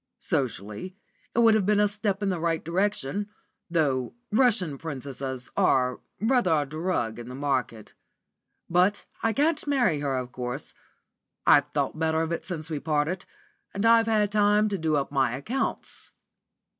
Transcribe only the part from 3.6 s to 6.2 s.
though Russian Princesses are